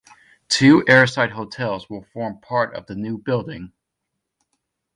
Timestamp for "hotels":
1.29-1.87